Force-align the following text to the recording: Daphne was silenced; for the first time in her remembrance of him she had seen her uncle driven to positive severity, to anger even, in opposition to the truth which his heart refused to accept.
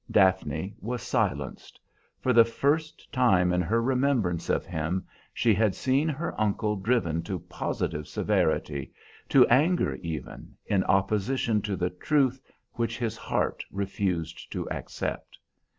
Daphne 0.09 0.73
was 0.79 1.03
silenced; 1.03 1.79
for 2.19 2.33
the 2.33 2.43
first 2.43 3.11
time 3.13 3.53
in 3.53 3.61
her 3.61 3.79
remembrance 3.83 4.49
of 4.49 4.65
him 4.65 5.05
she 5.31 5.53
had 5.53 5.75
seen 5.75 6.09
her 6.09 6.33
uncle 6.41 6.75
driven 6.75 7.21
to 7.21 7.37
positive 7.37 8.07
severity, 8.07 8.91
to 9.29 9.45
anger 9.45 9.93
even, 9.97 10.55
in 10.65 10.83
opposition 10.85 11.61
to 11.61 11.75
the 11.75 11.91
truth 11.91 12.41
which 12.73 12.97
his 12.97 13.15
heart 13.15 13.63
refused 13.71 14.51
to 14.51 14.67
accept. 14.71 15.37